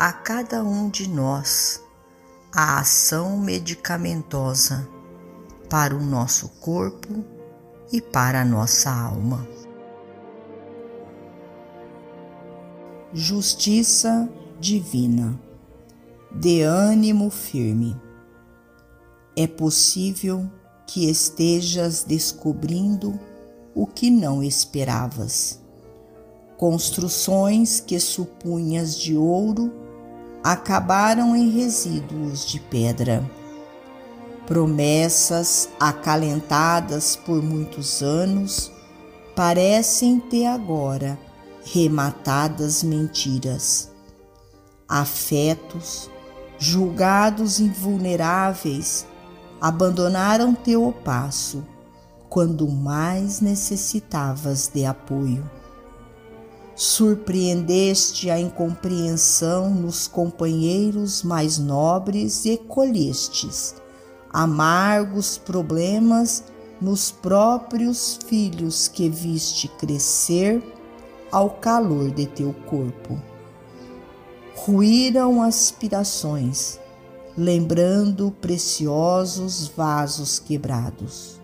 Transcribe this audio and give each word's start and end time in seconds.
a 0.00 0.14
cada 0.14 0.64
um 0.64 0.88
de 0.88 1.06
nós 1.06 1.84
a 2.50 2.80
ação 2.80 3.36
medicamentosa 3.36 4.88
para 5.68 5.94
o 5.94 6.00
nosso 6.00 6.48
corpo 6.58 7.22
e 7.92 8.00
para 8.00 8.40
a 8.40 8.44
nossa 8.44 8.90
alma. 8.90 9.46
Justiça 13.12 14.26
Divina, 14.58 15.38
de 16.32 16.62
ânimo 16.62 17.28
firme. 17.28 17.94
É 19.36 19.46
possível 19.46 20.50
que 20.86 21.10
estejas 21.10 22.04
descobrindo 22.04 23.20
o 23.74 23.86
que 23.86 24.08
não 24.08 24.42
esperavas. 24.42 25.60
Construções 26.56 27.80
que 27.80 28.00
supunhas 28.00 28.98
de 28.98 29.14
ouro 29.14 29.89
acabaram 30.42 31.36
em 31.36 31.50
resíduos 31.50 32.46
de 32.46 32.58
pedra. 32.58 33.28
Promessas 34.46 35.68
acalentadas 35.78 37.14
por 37.14 37.42
muitos 37.42 38.02
anos 38.02 38.72
parecem 39.36 40.18
ter 40.18 40.46
agora 40.46 41.18
rematadas 41.64 42.82
mentiras. 42.82 43.90
Afetos, 44.88 46.10
julgados 46.58 47.60
invulneráveis, 47.60 49.06
abandonaram 49.60 50.54
teu 50.54 50.92
passo 51.04 51.64
quando 52.28 52.68
mais 52.68 53.40
necessitavas 53.40 54.68
de 54.68 54.84
apoio 54.84 55.48
surpreendeste 56.80 58.30
a 58.30 58.40
incompreensão 58.40 59.68
nos 59.68 60.08
companheiros 60.08 61.22
mais 61.22 61.58
nobres 61.58 62.46
e 62.46 62.56
colhestes 62.56 63.74
amargos 64.32 65.36
problemas 65.36 66.42
nos 66.80 67.10
próprios 67.10 68.18
filhos 68.26 68.88
que 68.88 69.10
viste 69.10 69.68
crescer 69.68 70.62
ao 71.30 71.50
calor 71.50 72.10
de 72.12 72.24
teu 72.24 72.54
corpo. 72.66 73.20
Ruíram 74.56 75.42
aspirações, 75.42 76.80
lembrando 77.36 78.30
preciosos 78.40 79.68
vasos 79.68 80.38
quebrados. 80.38 81.38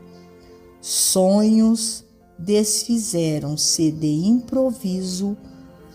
Sonhos 0.81 2.07
desfizeram-se 2.39 3.91
de 3.91 4.07
improviso, 4.27 5.37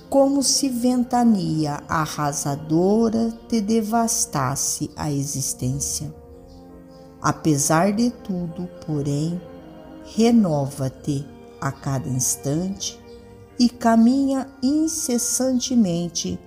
como 0.09 0.43
se 0.43 0.67
ventania 0.67 1.81
arrasadora 1.87 3.31
te 3.47 3.61
devastasse 3.61 4.91
a 4.95 5.11
existência. 5.11 6.13
Apesar 7.21 7.93
de 7.93 8.09
tudo, 8.09 8.67
porém, 8.85 9.39
renova-te 10.15 11.25
a 11.61 11.71
cada 11.71 12.09
instante 12.09 12.99
e 13.59 13.69
caminha 13.69 14.47
incessantemente, 14.61 16.39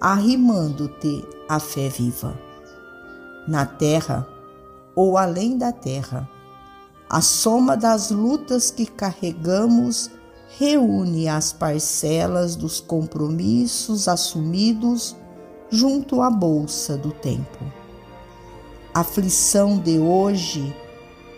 arrimando-te 0.00 1.24
a 1.48 1.60
fé 1.60 1.88
viva. 1.88 2.38
Na 3.46 3.64
terra 3.64 4.26
ou 4.94 5.16
além 5.16 5.56
da 5.56 5.70
terra, 5.70 6.28
a 7.08 7.20
soma 7.20 7.76
das 7.76 8.10
lutas 8.10 8.70
que 8.70 8.86
carregamos 8.86 10.10
reúne 10.58 11.28
as 11.28 11.52
parcelas 11.52 12.56
dos 12.56 12.80
compromissos 12.80 14.08
assumidos 14.08 15.14
junto 15.70 16.22
à 16.22 16.30
bolsa 16.30 16.96
do 16.96 17.12
tempo. 17.12 17.64
Aflição 18.94 19.78
de 19.78 19.98
hoje, 19.98 20.74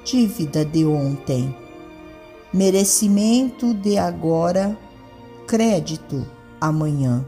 dívida 0.04 0.64
de 0.64 0.86
ontem, 0.86 1.54
merecimento 2.52 3.74
de 3.74 3.98
agora, 3.98 4.78
crédito 5.46 6.24
amanhã. 6.60 7.26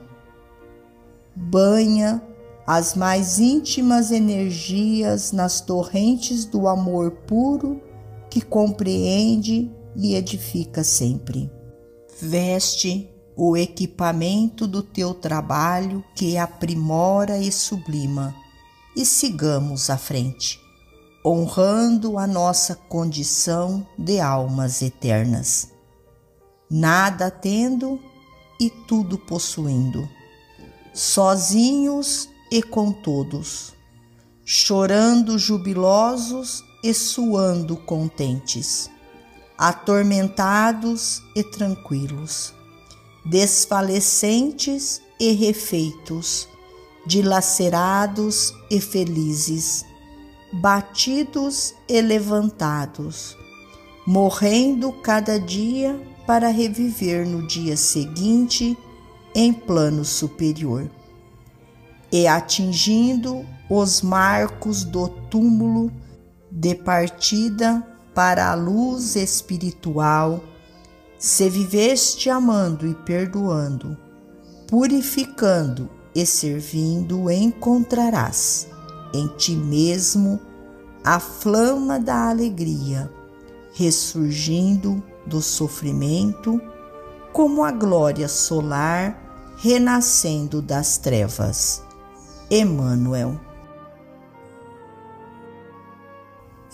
Banha 1.35 2.23
as 2.67 2.95
mais 2.95 3.41
íntimas 3.41 4.13
energias 4.13 5.33
nas 5.33 5.61
torrentes 5.61 6.45
do 6.45 6.69
amor 6.69 7.11
puro 7.11 7.90
que 8.31 8.41
compreende 8.41 9.71
e 9.97 10.15
edifica 10.15 10.85
sempre. 10.85 11.51
Veste 12.23 13.11
o 13.37 13.57
equipamento 13.57 14.67
do 14.67 14.83
teu 14.83 15.15
trabalho 15.15 16.05
que 16.15 16.37
aprimora 16.39 17.39
e 17.39 17.51
sublima, 17.51 18.35
e 18.95 19.05
sigamos 19.05 19.91
à 19.91 19.97
frente, 19.97 20.61
honrando 21.25 22.19
a 22.19 22.27
nossa 22.27 22.75
condição 22.75 23.87
de 23.99 24.21
almas 24.21 24.83
eternas. 24.83 25.71
Nada 26.71 27.31
tendo 27.31 27.99
e 28.61 28.71
tudo 28.71 29.19
possuindo, 29.19 30.09
sozinhos 30.93 32.29
e 32.53 32.63
com 32.63 32.93
todos, 32.93 33.73
chorando 34.45 35.39
jubilosos 35.39 36.63
e 36.83 36.95
suando 36.95 37.77
contentes, 37.77 38.91
atormentados 39.57 41.23
e 41.37 41.43
tranquilos, 41.43 42.55
desfalecentes 43.25 45.03
e 45.19 45.33
refeitos, 45.33 46.49
dilacerados 47.07 48.55
e 48.71 48.81
felizes, 48.81 49.85
batidos 50.53 51.75
e 51.89 52.01
levantados, 52.01 53.37
morrendo 54.07 54.93
cada 54.93 55.39
dia 55.39 56.01
para 56.27 56.49
reviver 56.49 57.27
no 57.27 57.47
dia 57.47 57.77
seguinte 57.77 58.77
em 59.35 59.53
plano 59.53 60.05
superior. 60.05 60.91
E 62.13 62.27
atingindo 62.27 63.47
os 63.69 64.03
marcos 64.03 64.83
do 64.83 65.09
túmulo 65.09 65.93
de 66.51 66.75
partida 66.75 67.87
para 68.15 68.51
a 68.51 68.55
luz 68.55 69.17
espiritual, 69.17 70.43
se 71.19 71.49
viveste 71.49 72.29
amando 72.31 72.87
e 72.87 72.95
perdoando, 72.95 73.97
purificando 74.67 75.89
e 76.15 76.27
servindo, 76.27 77.31
encontrarás 77.31 78.69
em 79.13 79.29
ti 79.37 79.55
mesmo 79.55 80.41
a 81.05 81.19
flama 81.19 81.99
da 81.99 82.29
alegria, 82.29 83.11
ressurgindo 83.75 85.03
do 85.27 85.41
sofrimento, 85.41 86.61
como 87.33 87.65
a 87.65 87.71
glória 87.71 88.29
solar 88.29 89.55
renascendo 89.59 90.63
das 90.63 90.99
trevas. 90.99 91.83
Emmanuel 92.51 93.39